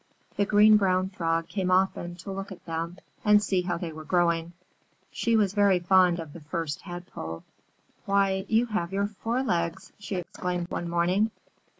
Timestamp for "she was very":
5.11-5.77